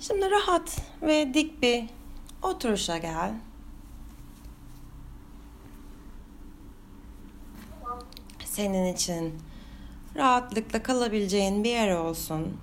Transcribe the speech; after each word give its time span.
Şimdi 0.00 0.30
rahat 0.30 0.80
ve 1.02 1.34
dik 1.34 1.62
bir 1.62 1.84
oturuşa 2.42 2.98
gel. 2.98 3.34
Senin 8.44 8.94
için 8.94 9.34
rahatlıkla 10.16 10.82
kalabileceğin 10.82 11.64
bir 11.64 11.70
yer 11.70 11.94
olsun. 11.96 12.60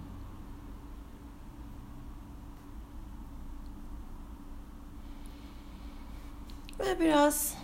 Ve 6.79 6.99
biraz 6.99 7.55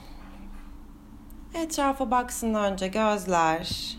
etrafa 1.54 2.12
baksın 2.12 2.54
önce 2.54 2.88
gözler. 2.88 3.98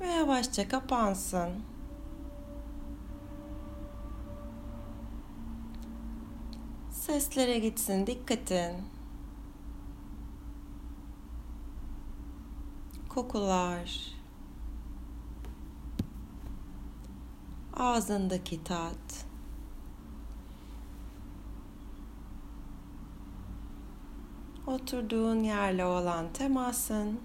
Ve 0.00 0.15
yavaşça 0.26 0.68
kapansın. 0.68 1.50
Seslere 6.90 7.58
gitsin 7.58 8.06
dikkatin. 8.06 8.72
Kokular. 13.08 14.12
Ağzındaki 17.76 18.64
tat. 18.64 19.26
Oturduğun 24.66 25.40
yerle 25.40 25.84
olan 25.84 26.32
temasın. 26.32 27.20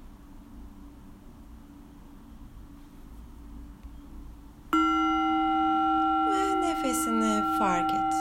Ve 6.32 6.62
nefesini 6.62 7.51
fark 7.62 7.94
et. 7.94 8.14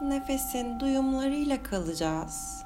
Nefesin 0.00 0.80
duyumlarıyla 0.80 1.62
kalacağız. 1.62 2.64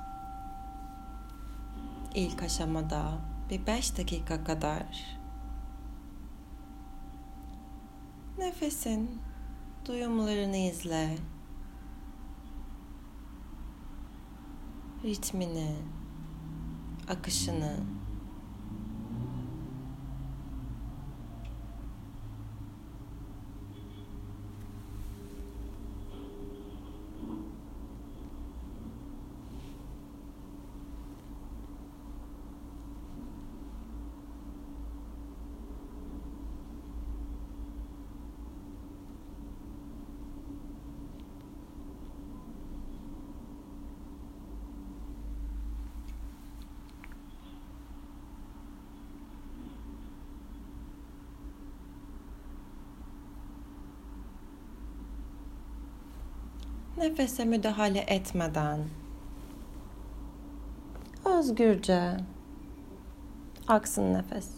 İlk 2.14 2.42
aşamada 2.42 3.12
bir 3.50 3.66
beş 3.66 3.98
dakika 3.98 4.44
kadar. 4.44 5.18
Nefesin 8.38 9.20
duyumlarını 9.86 10.56
izle. 10.56 11.16
Ritmini, 15.04 15.76
akışını 17.10 17.76
Nefese 57.00 57.44
müdahale 57.44 57.98
etmeden 57.98 58.80
özgürce 61.24 62.16
aksın 63.68 64.14
nefes. 64.14 64.48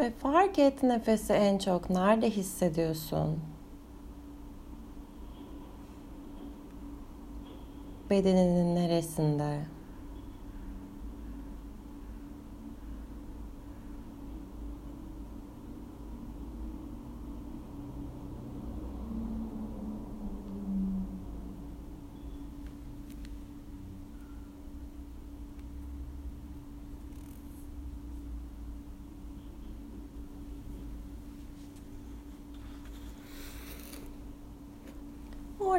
Ve 0.00 0.10
fark 0.10 0.58
et 0.58 0.82
nefesi 0.82 1.32
en 1.32 1.58
çok 1.58 1.90
nerede 1.90 2.30
hissediyorsun? 2.30 3.40
Bedeninin 8.10 8.74
neresinde? 8.74 9.60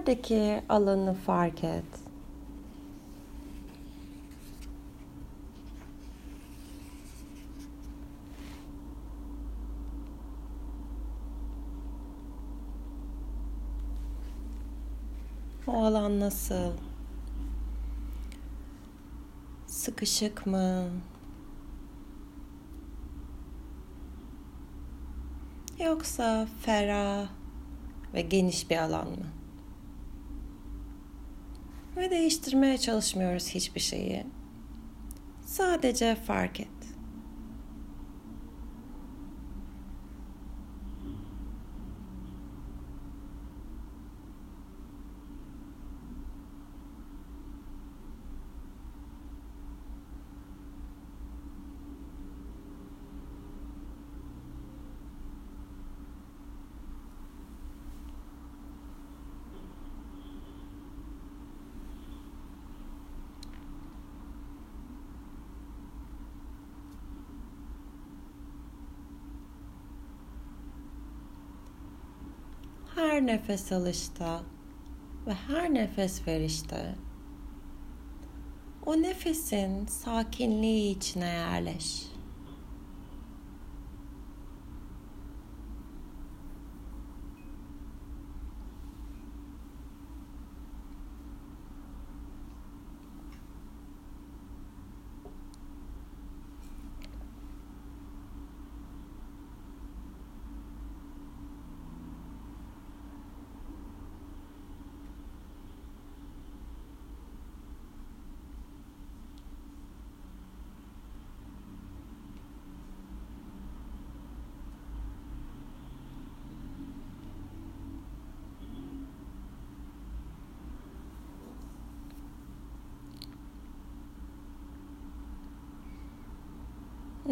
Oradaki 0.02 0.62
alanı 0.70 1.14
fark 1.14 1.64
et. 1.64 1.84
O 15.68 15.84
alan 15.84 16.20
nasıl? 16.20 16.74
Sıkışık 19.68 20.48
mı? 20.48 20.90
Yoksa 25.80 26.48
ferah 26.62 27.28
ve 28.14 28.22
geniş 28.22 28.70
bir 28.70 28.78
alan 28.78 29.08
mı? 29.08 29.41
Ve 32.02 32.10
değiştirmeye 32.10 32.78
çalışmıyoruz 32.78 33.48
hiçbir 33.50 33.82
şeyi. 33.82 34.26
Sadece 35.46 36.16
fark 36.16 36.60
et. 36.60 36.68
Her 73.22 73.28
nefes 73.28 73.72
alışta 73.72 74.42
ve 75.28 75.34
her 75.34 75.74
nefes 75.74 76.28
verişte 76.28 76.96
o 78.86 79.02
nefesin 79.02 79.86
sakinliği 79.86 80.98
içine 80.98 81.30
yerleş. 81.30 82.11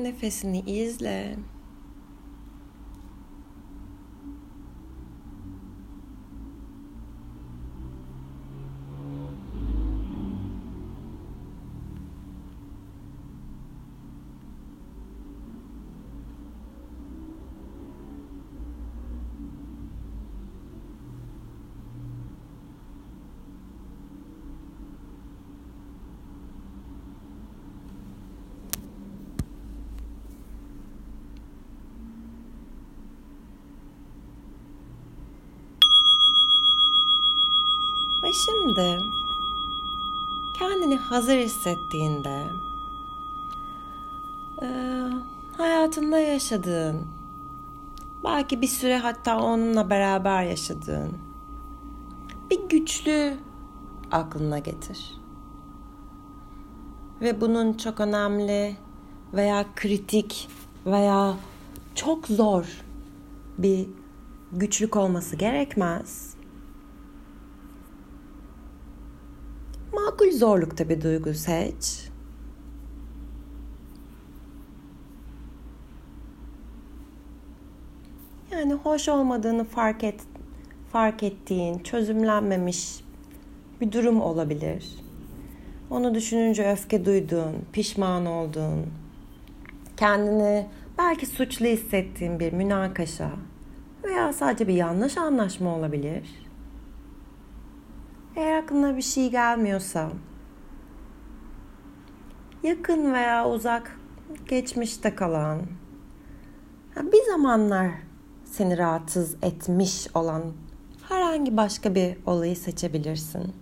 Nefesini 0.04 0.60
izle. 0.60 1.36
Ve 38.24 38.34
şimdi 38.80 39.04
kendini 40.54 40.98
hazır 40.98 41.38
hissettiğinde 41.38 42.44
e, 44.62 44.68
hayatında 45.58 46.20
yaşadığın 46.20 47.08
belki 48.24 48.62
bir 48.62 48.68
süre 48.68 48.98
hatta 48.98 49.44
onunla 49.44 49.90
beraber 49.90 50.44
yaşadığın 50.44 51.18
bir 52.52 52.70
güçlü 52.70 53.34
aklına 54.12 54.60
getir. 54.60 55.20
Ve 57.22 57.42
bunun 57.42 57.74
çok 57.74 58.00
önemli 58.00 58.76
veya 59.34 59.66
kritik 59.76 60.50
veya 60.86 61.36
çok 61.96 62.28
zor 62.28 62.84
bir 63.58 63.88
güçlük 64.52 64.96
olması 64.96 65.36
gerekmez. 65.36 66.39
Makul 70.06 70.32
zorlukta 70.32 70.90
bir 70.90 71.02
duygu 71.02 71.34
seç. 71.34 72.10
Yani 78.52 78.74
hoş 78.74 79.10
olmadığını 79.10 79.64
fark 79.64 80.04
et 80.04 80.22
fark 80.92 81.24
ettiğin, 81.24 81.80
çözümlenmemiş 81.80 83.04
bir 83.82 83.92
durum 83.92 84.22
olabilir. 84.22 84.96
Onu 85.90 86.16
düşününce 86.16 86.72
öfke 86.72 87.06
duyduğun, 87.06 87.56
pişman 87.74 88.26
olduğun, 88.26 88.86
kendini 89.98 90.68
belki 90.98 91.26
suçlu 91.26 91.66
hissettiğin 91.66 92.40
bir 92.40 92.54
münakaşa 92.54 93.32
veya 94.04 94.34
sadece 94.34 94.68
bir 94.68 94.74
yanlış 94.74 95.18
anlaşma 95.18 95.76
olabilir. 95.76 96.49
Eğer 98.40 98.58
aklına 98.58 98.98
bir 98.98 99.02
şey 99.02 99.32
gelmiyorsa 99.32 100.10
yakın 102.64 103.14
veya 103.14 103.50
uzak 103.50 104.00
geçmişte 104.48 105.16
kalan 105.16 105.62
bir 107.02 107.32
zamanlar 107.32 107.92
seni 108.46 108.78
rahatsız 108.78 109.36
etmiş 109.42 110.08
olan 110.14 110.44
herhangi 111.10 111.58
başka 111.58 111.96
bir 111.96 112.18
olayı 112.26 112.56
seçebilirsin. 112.56 113.54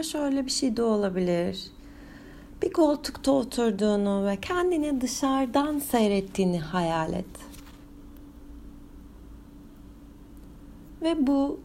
Ya 0.00 0.04
şöyle 0.04 0.46
bir 0.46 0.50
şey 0.50 0.76
de 0.76 0.82
olabilir. 0.82 1.70
Bir 2.62 2.72
koltukta 2.72 3.32
oturduğunu 3.32 4.26
ve 4.26 4.36
kendini 4.40 5.00
dışarıdan 5.00 5.78
seyrettiğini 5.78 6.60
hayal 6.60 7.12
et. 7.12 7.26
Ve 11.02 11.26
bu 11.26 11.60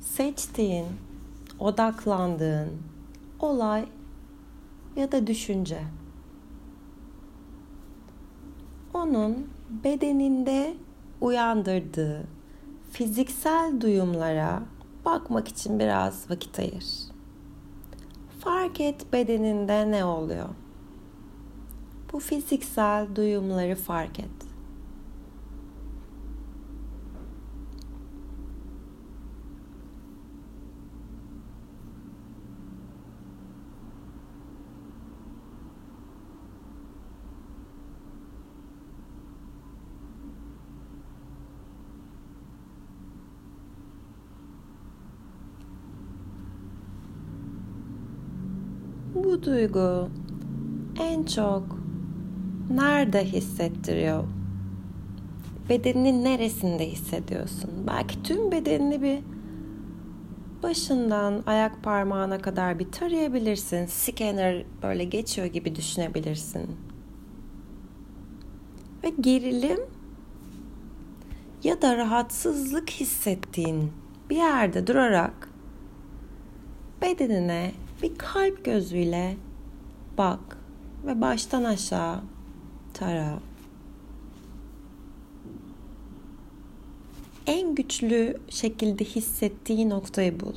seçtiğin, 0.00 0.86
odaklandığın 1.58 2.68
olay 3.40 3.84
ya 4.96 5.12
da 5.12 5.26
düşünce 5.26 5.82
onun 8.94 9.48
bedeninde 9.84 10.74
uyandırdığı 11.20 12.24
fiziksel 12.90 13.80
duyumlara 13.80 14.62
bakmak 15.04 15.48
için 15.48 15.78
biraz 15.78 16.30
vakit 16.30 16.58
ayır. 16.58 16.86
Fark 18.40 18.80
et 18.80 19.12
bedeninde 19.12 19.90
ne 19.90 20.04
oluyor. 20.04 20.48
Bu 22.12 22.20
fiziksel 22.20 23.06
duyumları 23.16 23.74
fark 23.76 24.18
et. 24.18 24.52
Bu 49.14 49.41
duygu 49.52 50.08
en 51.00 51.24
çok 51.24 51.62
nerede 52.70 53.24
hissettiriyor? 53.24 54.24
Bedeninin 55.68 56.24
neresinde 56.24 56.86
hissediyorsun? 56.90 57.70
Belki 57.86 58.22
tüm 58.22 58.52
bedenini 58.52 59.02
bir 59.02 59.18
başından 60.62 61.42
ayak 61.46 61.82
parmağına 61.82 62.38
kadar 62.38 62.78
bir 62.78 62.92
tarayabilirsin. 62.92 63.86
Scanner 63.86 64.64
böyle 64.82 65.04
geçiyor 65.04 65.46
gibi 65.46 65.76
düşünebilirsin. 65.76 66.76
Ve 69.04 69.12
gerilim 69.20 69.80
ya 71.64 71.82
da 71.82 71.96
rahatsızlık 71.96 72.90
hissettiğin 72.90 73.92
bir 74.30 74.36
yerde 74.36 74.86
durarak 74.86 75.48
bedenine 77.02 77.72
bir 78.02 78.18
kalp 78.18 78.64
gözüyle 78.64 79.36
bak 80.18 80.58
ve 81.06 81.20
baştan 81.20 81.64
aşağı 81.64 82.20
tara. 82.94 83.38
En 87.46 87.74
güçlü 87.74 88.36
şekilde 88.48 89.04
hissettiği 89.04 89.88
noktayı 89.88 90.40
bul. 90.40 90.54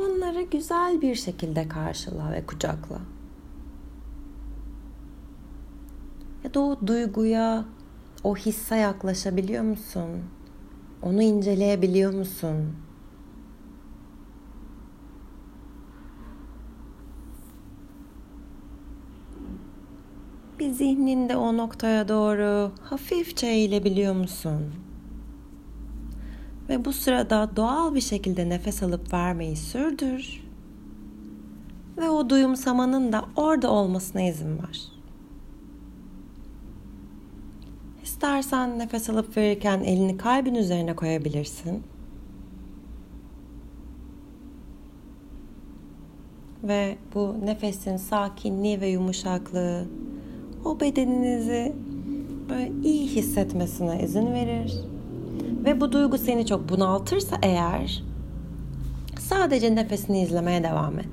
Onları 0.00 0.42
güzel 0.42 1.02
bir 1.02 1.14
şekilde 1.14 1.68
karşıla 1.68 2.32
ve 2.32 2.46
kucakla. 2.46 2.98
Ya 6.44 6.54
da 6.54 6.60
o 6.60 6.86
duyguya, 6.86 7.64
o 8.24 8.36
hisse 8.36 8.76
yaklaşabiliyor 8.76 9.62
musun? 9.62 10.08
Onu 11.02 11.22
inceleyebiliyor 11.22 12.12
musun? 12.14 12.76
Bir 20.58 20.70
zihninde 20.70 21.36
o 21.36 21.56
noktaya 21.56 22.08
doğru 22.08 22.72
hafifçe 22.80 23.46
eğilebiliyor 23.46 24.14
musun? 24.14 24.87
Ve 26.68 26.84
bu 26.84 26.92
sırada 26.92 27.50
doğal 27.56 27.94
bir 27.94 28.00
şekilde 28.00 28.48
nefes 28.48 28.82
alıp 28.82 29.12
vermeyi 29.12 29.56
sürdür. 29.56 30.44
Ve 31.96 32.10
o 32.10 32.30
duyumsamanın 32.30 33.12
da 33.12 33.24
orada 33.36 33.70
olmasına 33.70 34.22
izin 34.22 34.58
ver. 34.58 34.82
İstersen 38.02 38.78
nefes 38.78 39.10
alıp 39.10 39.36
verirken 39.36 39.80
elini 39.80 40.16
kalbin 40.16 40.54
üzerine 40.54 40.96
koyabilirsin. 40.96 41.82
Ve 46.62 46.98
bu 47.14 47.36
nefesin 47.44 47.96
sakinliği 47.96 48.80
ve 48.80 48.88
yumuşaklığı 48.88 49.84
o 50.64 50.80
bedeninizi 50.80 51.76
böyle 52.48 52.72
iyi 52.84 53.06
hissetmesine 53.06 54.02
izin 54.02 54.32
verir. 54.32 54.74
Ve 55.68 55.80
bu 55.80 55.92
duygu 55.92 56.18
seni 56.18 56.46
çok 56.46 56.68
bunaltırsa 56.68 57.38
eğer 57.42 58.02
sadece 59.18 59.74
nefesini 59.74 60.22
izlemeye 60.22 60.62
devam 60.62 60.98
et. 60.98 61.06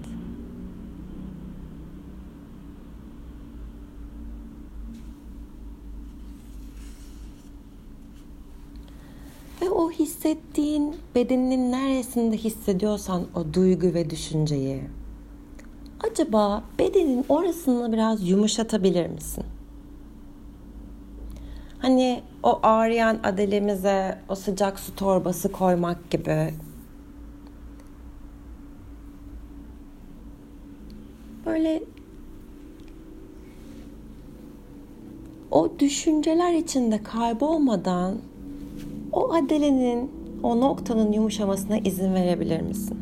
Ve 9.62 9.70
o 9.70 9.92
hissettiğin 9.92 10.96
bedeninin 11.16 11.72
neresinde 11.72 12.38
hissediyorsan 12.38 13.26
o 13.36 13.54
duygu 13.54 13.88
ve 13.88 14.10
düşünceyi 14.10 14.82
acaba 16.12 16.64
bedenin 16.80 17.26
orasını 17.30 17.94
biraz 17.94 18.30
yumuşatabilir 18.30 19.08
misin? 19.08 19.55
Hani 21.86 22.22
o 22.44 22.60
ağrıyan 22.64 23.20
adelemize 23.24 24.18
o 24.30 24.36
sıcak 24.36 24.80
su 24.80 24.96
torbası 24.96 25.52
koymak 25.52 26.12
gibi. 26.12 26.54
Böyle 31.46 31.84
o 35.52 35.72
düşünceler 35.80 36.54
içinde 36.54 37.04
kaybolmadan 37.04 38.16
o 39.12 39.34
adelenin, 39.34 40.12
o 40.44 40.62
noktanın 40.62 41.12
yumuşamasına 41.12 41.78
izin 41.78 42.14
verebilir 42.14 42.62
misin? 42.62 42.98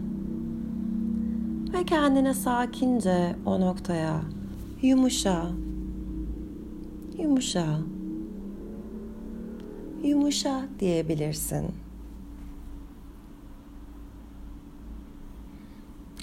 Ve 1.74 1.86
kendine 1.86 2.34
sakince 2.34 3.36
o 3.46 3.62
noktaya 3.62 4.22
yumuşa, 4.82 5.46
yumuşa, 7.18 7.66
yumuşa 10.03 10.65
diyebilirsin. 10.79 11.72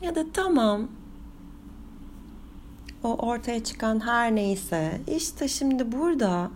Ya 0.03 0.15
da 0.15 0.33
tamam, 0.33 0.89
o 3.05 3.15
ortaya 3.15 3.65
çıkan 3.65 4.01
her 4.07 4.35
neyse 4.35 5.01
işte 5.07 5.49
şimdi 5.49 5.93
burada 5.93 6.51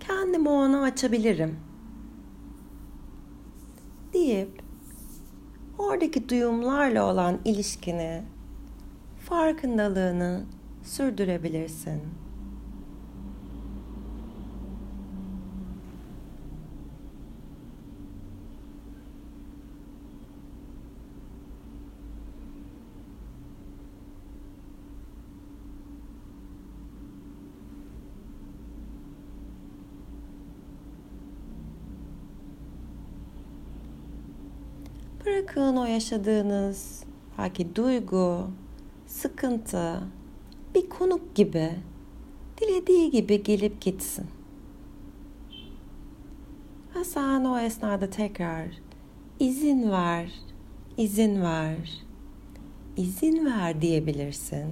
kendimi 0.00 0.48
ona 0.48 0.82
açabilirim 0.82 1.56
deyip 4.12 4.62
oradaki 5.78 6.28
duyumlarla 6.28 7.12
olan 7.12 7.38
ilişkini, 7.44 8.22
farkındalığını 9.28 10.44
sürdürebilirsin. 10.82 12.02
Bırakın 35.56 35.76
o 35.76 35.84
yaşadığınız 35.84 37.04
belki 37.38 37.76
duygu, 37.76 38.50
sıkıntı 39.06 40.00
bir 40.74 40.88
konuk 40.88 41.34
gibi 41.34 41.70
dilediği 42.60 43.10
gibi 43.10 43.42
gelip 43.42 43.80
gitsin. 43.80 44.26
Ve 46.96 47.04
sen 47.04 47.44
o 47.44 47.58
esnada 47.58 48.10
tekrar 48.10 48.66
izin 49.40 49.90
ver, 49.90 50.32
izin 50.96 51.42
ver, 51.42 52.02
izin 52.96 53.46
ver 53.46 53.80
diyebilirsin. 53.80 54.66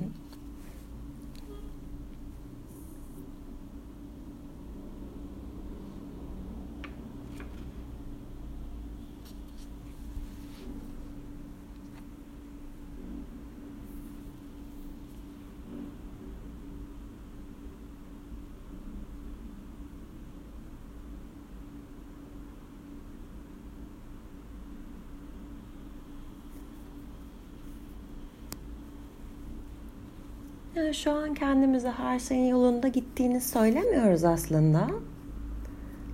Şu 30.94 31.12
an 31.12 31.34
kendimize 31.34 31.90
her 31.90 32.18
şeyin 32.18 32.46
yolunda 32.46 32.88
gittiğini 32.88 33.40
söylemiyoruz 33.40 34.24
aslında. 34.24 34.86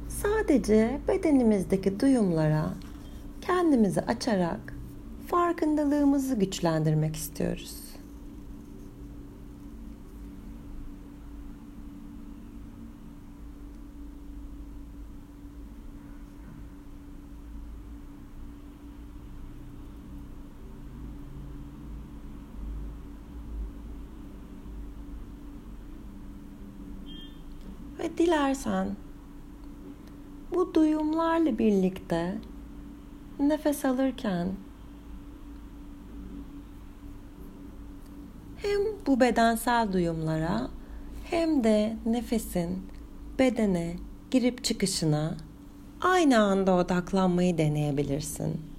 Sadece 0.08 1.00
bedenimizdeki 1.08 2.00
duyumlara 2.00 2.70
kendimizi 3.40 4.00
açarak 4.00 4.74
farkındalığımızı 5.26 6.34
güçlendirmek 6.34 7.16
istiyoruz. 7.16 7.90
Ve 28.00 28.18
dilersen 28.30 28.96
bu 30.54 30.74
duyumlarla 30.74 31.58
birlikte 31.58 32.38
nefes 33.40 33.84
alırken 33.84 34.48
hem 38.56 38.80
bu 39.06 39.20
bedensel 39.20 39.92
duyumlara 39.92 40.68
hem 41.24 41.64
de 41.64 41.96
nefesin 42.06 42.86
bedene 43.38 43.94
girip 44.30 44.64
çıkışına 44.64 45.36
aynı 46.00 46.38
anda 46.38 46.74
odaklanmayı 46.74 47.58
deneyebilirsin. 47.58 48.69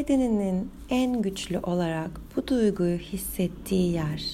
Bedeninin 0.00 0.70
en 0.90 1.22
güçlü 1.22 1.58
olarak 1.58 2.10
bu 2.36 2.46
duyguyu 2.46 2.98
hissettiği 2.98 3.92
yer. 3.92 4.24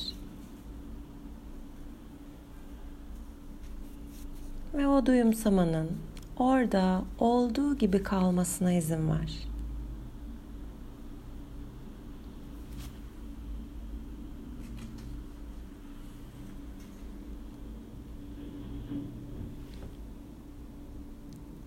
Ve 4.74 4.88
o 4.88 5.06
duyumsamanın 5.06 5.90
orada 6.38 7.04
olduğu 7.18 7.78
gibi 7.78 8.02
kalmasına 8.02 8.72
izin 8.72 9.10
ver. 9.10 9.48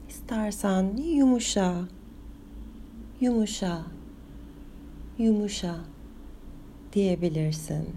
İstersen 0.09 0.97
yumuşa 0.97 1.98
yumuşa, 3.21 3.81
yumuşa 5.17 5.75
diyebilirsin. 6.93 7.87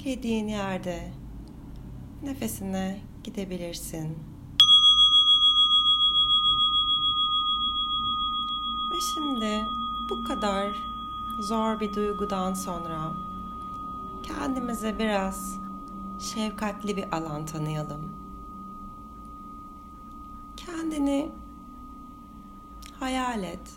Dilediğin 0.00 0.48
yerde 0.48 1.12
nefesine 2.22 3.00
gidebilirsin. 3.24 4.18
Ve 8.90 9.00
şimdi 9.14 9.66
bu 10.10 10.24
kadar 10.24 10.76
zor 11.40 11.80
bir 11.80 11.94
duygudan 11.94 12.54
sonra 12.54 13.12
kendimize 14.22 14.98
biraz 14.98 15.58
şefkatli 16.18 16.96
bir 16.96 17.12
alan 17.12 17.46
tanıyalım. 17.46 18.12
Kendini 20.56 21.30
hayal 23.00 23.42
et 23.42 23.70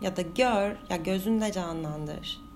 ya 0.00 0.16
da 0.16 0.22
gör 0.22 0.76
ya 0.90 0.96
gözünde 0.96 1.52
canlandır. 1.52 2.51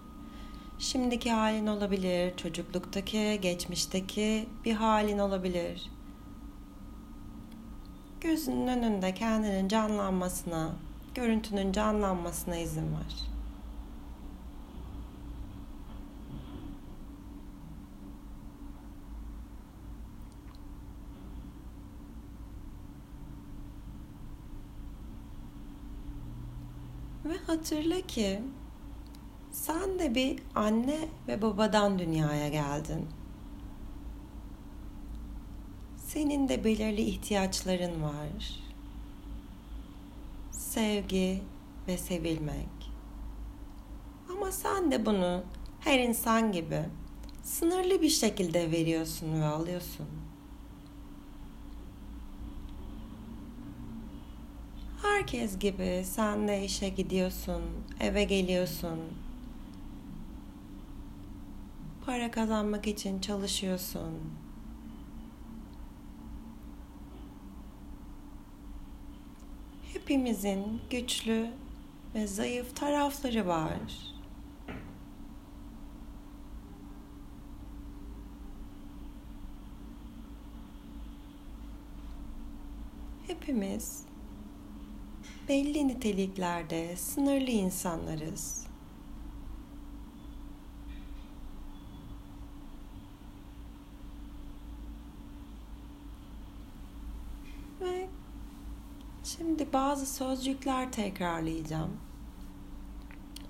Şimdiki 0.79 1.33
halin 1.33 1.67
olabilir, 1.67 2.37
çocukluktaki, 2.37 3.39
geçmişteki 3.43 4.49
bir 4.65 4.73
halin 4.75 5.19
olabilir. 5.19 5.91
Gözünün 8.21 8.67
önünde 8.67 9.15
kendinin 9.15 9.69
canlanmasına, 9.69 10.71
görüntünün 11.15 11.73
canlanmasına 11.73 12.57
izin 12.57 12.93
ver. 12.93 13.27
Ve 27.25 27.37
hatırla 27.47 28.01
ki 28.01 28.43
sen 29.57 29.99
de 29.99 30.15
bir 30.15 30.39
anne 30.55 31.09
ve 31.29 31.43
babadan 31.43 31.99
dünyaya 31.99 32.49
geldin. 32.49 33.07
Senin 35.97 36.49
de 36.49 36.65
belirli 36.65 37.01
ihtiyaçların 37.01 38.03
var. 38.03 38.61
Sevgi 40.51 41.43
ve 41.89 41.99
sevilmek. 41.99 42.93
Ama 44.33 44.53
sen 44.53 44.91
de 44.91 45.07
bunu 45.07 45.43
her 45.81 45.99
insan 45.99 46.53
gibi 46.53 46.83
sınırlı 47.43 48.03
bir 48.03 48.09
şekilde 48.09 48.71
veriyorsun 48.71 49.41
ve 49.41 49.45
alıyorsun. 49.45 50.07
Herkes 55.03 55.59
gibi 55.59 56.03
sen 56.05 56.49
de 56.49 56.65
işe 56.65 56.89
gidiyorsun, 56.89 57.63
eve 58.01 58.25
geliyorsun. 58.25 59.26
Para 62.07 62.31
kazanmak 62.31 62.87
için 62.87 63.21
çalışıyorsun. 63.21 64.21
Hepimizin 69.93 70.81
güçlü 70.91 71.51
ve 72.15 72.27
zayıf 72.27 72.77
tarafları 72.77 73.47
var. 73.47 73.81
Hepimiz 83.27 84.03
belli 85.49 85.89
niteliklerde 85.89 86.97
sınırlı 86.97 87.51
insanlarız. 87.51 88.67
Ve 97.81 98.09
şimdi 99.47 99.73
bazı 99.73 100.07
sözcükler 100.07 100.93
tekrarlayacağım. 100.93 101.91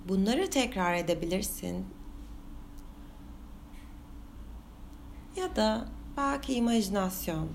Bunları 0.09 0.51
tekrar 0.51 0.95
edebilirsin. 0.95 1.87
Ya 5.37 5.57
da 5.57 5.89
belki 6.17 6.55
imajinasyon 6.55 7.49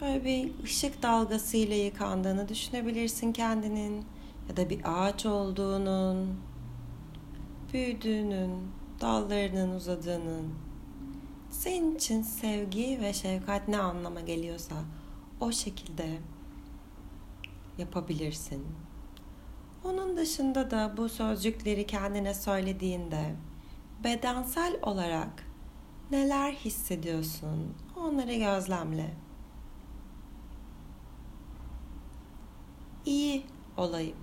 Böyle 0.00 0.24
bir 0.24 0.64
ışık 0.64 1.02
dalgasıyla 1.02 1.76
yıkandığını 1.76 2.48
düşünebilirsin 2.48 3.32
kendinin 3.32 4.04
ya 4.48 4.56
da 4.56 4.70
bir 4.70 4.80
ağaç 4.84 5.26
olduğunun, 5.26 6.40
büyüdüğünün, 7.72 8.50
dallarının 9.00 9.70
uzadığının. 9.74 10.54
Senin 11.50 11.94
için 11.94 12.22
sevgi 12.22 12.98
ve 13.00 13.12
şefkat 13.12 13.68
ne 13.68 13.78
anlama 13.78 14.20
geliyorsa 14.20 14.74
o 15.40 15.52
şekilde 15.52 16.18
yapabilirsin. 17.78 18.66
Onun 19.84 20.16
dışında 20.16 20.70
da 20.70 20.94
bu 20.96 21.08
sözcükleri 21.08 21.86
kendine 21.86 22.34
söylediğinde 22.34 23.36
bedensel 24.04 24.76
olarak 24.82 25.46
neler 26.10 26.52
hissediyorsun? 26.52 27.74
Onları 27.96 28.34
gözlemle. 28.34 29.24
iyi 33.06 33.44
olayım. 33.76 34.16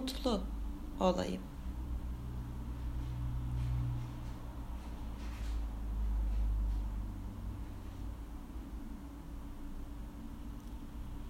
Mutlu 0.00 0.40
olayım. 1.00 1.42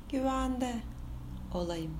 Güvende 0.08 0.82
olayım. 1.54 1.96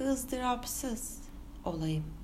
ızdırapsız 0.00 1.18
olayım. 1.64 2.17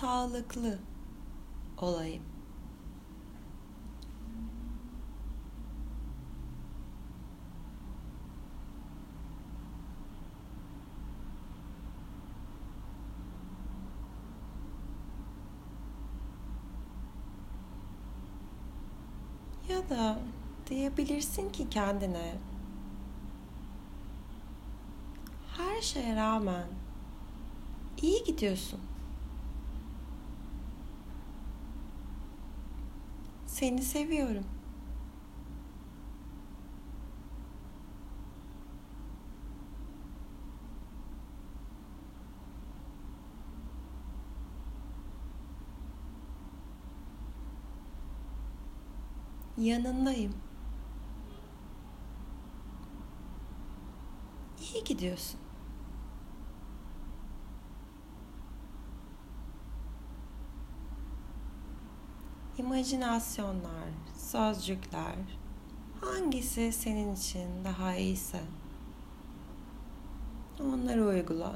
Sağlıklı 0.00 0.78
olayım. 1.78 2.22
Ya 19.68 19.88
da 19.90 20.18
diyebilirsin 20.66 21.52
ki 21.52 21.70
kendine 21.70 22.34
her 25.56 25.82
şeye 25.82 26.16
rağmen 26.16 26.66
iyi 28.02 28.24
gidiyorsun. 28.24 28.93
Seni 33.54 33.82
seviyorum. 33.82 34.44
Yanındayım. 49.58 50.34
İyi 54.60 54.84
gidiyorsun. 54.84 55.43
İmajinasyonlar, 62.64 63.88
sözcükler 64.18 65.14
hangisi 66.00 66.72
senin 66.72 67.14
için 67.14 67.64
daha 67.64 67.94
iyiyse 67.94 68.40
Onları 70.60 71.04
uygula. 71.04 71.54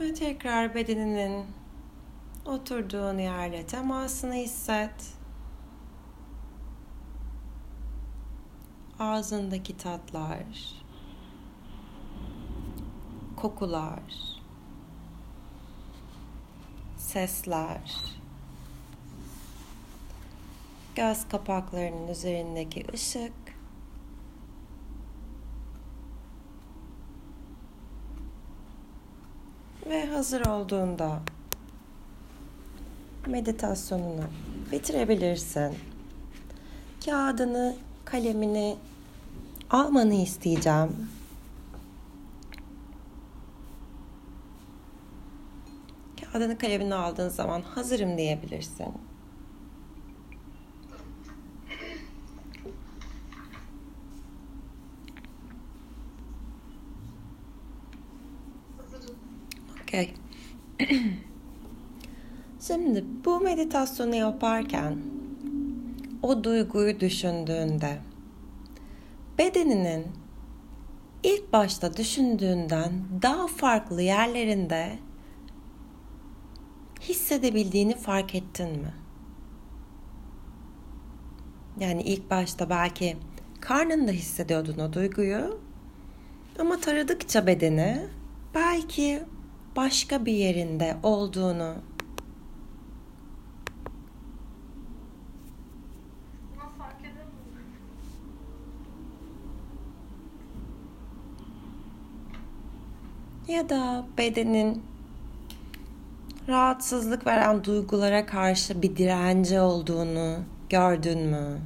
Ve 0.00 0.14
tekrar 0.14 0.74
bedeninin 0.74 1.46
oturduğun 2.46 3.18
yerle 3.18 3.66
temasını 3.66 4.34
hisset. 4.34 5.21
Ağzındaki 9.02 9.76
tatlar, 9.76 10.44
kokular, 13.36 14.02
sesler, 16.96 17.94
göz 20.94 21.28
kapaklarının 21.28 22.08
üzerindeki 22.08 22.84
ışık, 22.94 23.32
ve 29.86 30.06
hazır 30.06 30.46
olduğunda 30.46 31.20
meditasyonunu 33.26 34.24
bitirebilirsin. 34.72 35.78
Kağıdını, 37.04 37.76
kalemini 38.04 38.76
almanı 39.72 40.14
isteyeceğim. 40.14 41.08
Kağıdını, 46.20 46.58
kalemini 46.58 46.94
aldığın 46.94 47.28
zaman 47.28 47.62
hazırım 47.62 48.18
diyebilirsin. 48.18 48.86
Okay. 59.82 60.10
Şimdi 62.60 63.04
bu 63.24 63.40
meditasyonu 63.40 64.14
yaparken 64.14 64.98
o 66.22 66.44
duyguyu 66.44 67.00
düşündüğünde 67.00 67.98
bedeninin 69.38 70.06
ilk 71.22 71.52
başta 71.52 71.96
düşündüğünden 71.96 72.92
daha 73.22 73.46
farklı 73.46 74.02
yerlerinde 74.02 74.98
hissedebildiğini 77.00 77.96
fark 77.96 78.34
ettin 78.34 78.70
mi? 78.70 78.94
Yani 81.80 82.02
ilk 82.02 82.30
başta 82.30 82.70
belki 82.70 83.16
karnında 83.60 84.10
hissediyordun 84.10 84.78
o 84.78 84.92
duyguyu 84.92 85.60
ama 86.58 86.80
taradıkça 86.80 87.46
bedeni 87.46 88.06
belki 88.54 89.22
başka 89.76 90.26
bir 90.26 90.32
yerinde 90.32 90.96
olduğunu 91.02 91.74
ya 103.48 103.68
da 103.68 104.04
bedenin 104.18 104.82
rahatsızlık 106.48 107.26
veren 107.26 107.64
duygulara 107.64 108.26
karşı 108.26 108.82
bir 108.82 108.96
direnci 108.96 109.60
olduğunu 109.60 110.36
gördün 110.68 111.18
mü? 111.18 111.60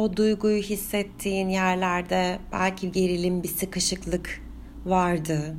O 0.00 0.16
duyguyu 0.16 0.62
hissettiğin 0.62 1.48
yerlerde 1.48 2.38
belki 2.52 2.92
gerilim, 2.92 3.42
bir 3.42 3.48
sıkışıklık 3.48 4.40
vardı. 4.86 5.56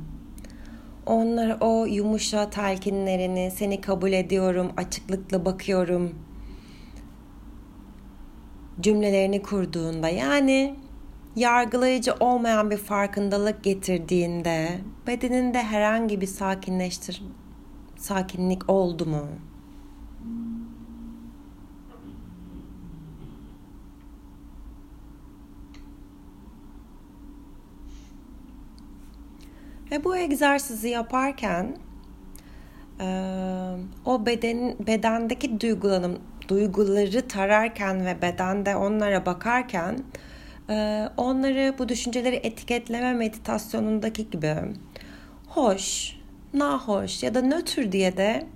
Onlara 1.06 1.58
o 1.60 1.86
yumuşa 1.86 2.50
telkinlerini, 2.50 3.52
seni 3.56 3.80
kabul 3.80 4.12
ediyorum, 4.12 4.72
açıklıkla 4.76 5.44
bakıyorum 5.44 6.14
cümlelerini 8.80 9.42
kurduğunda 9.42 10.08
yani 10.08 10.76
yargılayıcı 11.36 12.14
olmayan 12.20 12.70
bir 12.70 12.76
farkındalık 12.76 13.64
getirdiğinde 13.64 14.78
bedeninde 15.06 15.62
herhangi 15.62 16.20
bir 16.20 16.26
sakinleştir 16.26 17.22
sakinlik 17.96 18.70
oldu 18.70 19.06
mu? 19.06 19.28
Ve 29.92 30.04
bu 30.04 30.16
egzersizi 30.16 30.88
yaparken 30.88 31.76
o 34.04 34.26
beden 34.26 34.76
bedendeki 34.86 35.60
duygulanım 35.60 36.18
duyguları 36.48 37.28
tararken 37.28 38.06
ve 38.06 38.22
bedende 38.22 38.76
onlara 38.76 39.26
bakarken 39.26 39.98
onları 41.16 41.74
bu 41.78 41.88
düşünceleri 41.88 42.36
etiketleme 42.36 43.12
meditasyonundaki 43.12 44.30
gibi 44.30 44.54
hoş, 45.48 46.16
nahoş 46.54 47.22
ya 47.22 47.34
da 47.34 47.42
nötr 47.42 47.92
diye 47.92 48.16
de 48.16 48.46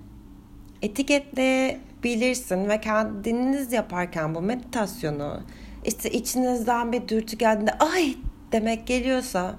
etiketleyebilirsin 0.81 2.69
ve 2.69 2.81
kendiniz 2.81 3.73
yaparken 3.73 4.35
bu 4.35 4.41
meditasyonu 4.41 5.41
işte 5.85 6.11
içinizden 6.11 6.91
bir 6.91 7.07
dürtü 7.07 7.37
geldiğinde 7.37 7.73
ay! 7.73 8.15
demek 8.51 8.87
geliyorsa 8.87 9.55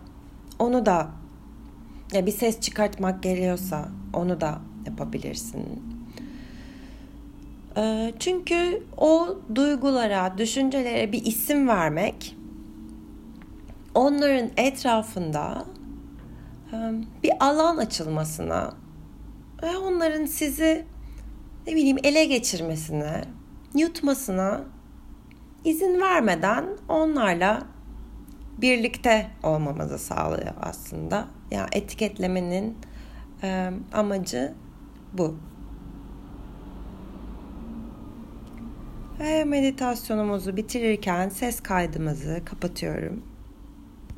onu 0.59 0.87
da 0.87 1.18
ya 2.13 2.27
bir 2.27 2.33
ses 2.33 2.61
çıkartmak 2.61 3.23
geliyorsa 3.23 3.89
onu 4.13 4.41
da 4.41 4.59
yapabilirsin. 4.87 5.83
Ee, 7.77 8.15
çünkü 8.19 8.83
o 8.97 9.39
duygulara, 9.55 10.39
düşüncelere 10.39 11.13
bir 11.13 11.27
isim 11.27 11.69
vermek 11.69 12.37
onların 13.95 14.51
etrafında 14.57 15.65
bir 17.23 17.33
alan 17.41 17.77
açılmasına 17.77 18.75
ve 19.63 19.77
onların 19.77 20.25
sizi 20.25 20.85
ne 21.67 21.75
bileyim 21.75 21.97
ele 22.03 22.25
geçirmesine, 22.25 23.25
yutmasına 23.75 24.61
izin 25.65 26.01
vermeden 26.01 26.65
onlarla 26.89 27.63
birlikte 28.61 29.31
olmamızı 29.43 29.99
sağlıyor 29.99 30.55
aslında. 30.61 31.29
Yani 31.51 31.69
etiketlemenin 31.73 32.77
e, 33.43 33.71
amacı 33.93 34.55
bu. 35.13 35.37
Ve 39.21 39.45
meditasyonumuzu 39.45 40.57
bitirirken 40.57 41.29
ses 41.29 41.61
kaydımızı 41.61 42.43
kapatıyorum. 42.45 43.28